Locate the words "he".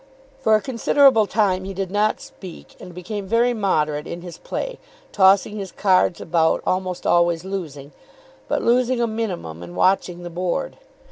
1.63-1.75